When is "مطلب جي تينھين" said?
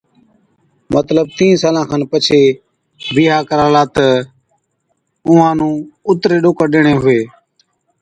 0.95-1.59